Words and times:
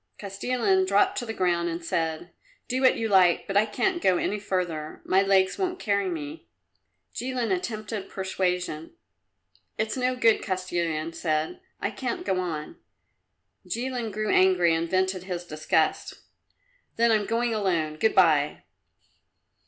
Kostilin 0.17 0.83
dropped 0.87 1.19
to 1.19 1.27
the 1.27 1.31
ground 1.33 1.69
and 1.69 1.85
said, 1.85 2.31
"Do 2.67 2.81
what 2.81 2.95
you 2.97 3.07
like, 3.07 3.45
but 3.45 3.55
I 3.55 3.67
can't 3.67 4.01
go 4.01 4.17
any 4.17 4.39
further. 4.39 5.03
My 5.05 5.21
legs 5.21 5.59
won't 5.59 5.77
carry 5.77 6.09
me." 6.09 6.47
Jilin 7.13 7.51
attempted 7.55 8.09
persuasion. 8.09 8.93
"It's 9.77 9.95
no 9.95 10.15
good," 10.15 10.41
Kostilin 10.41 11.13
said; 11.13 11.59
"I 11.79 11.91
can't 11.91 12.25
go 12.25 12.39
on." 12.39 12.77
Jilin 13.67 14.11
grew 14.11 14.31
angry 14.33 14.73
and 14.73 14.89
vented 14.89 15.25
his 15.25 15.45
disgust. 15.45 16.15
"Then 16.95 17.11
I'm 17.11 17.27
going 17.27 17.53
alone 17.53 17.97
good 17.97 18.15
bye." 18.15 18.63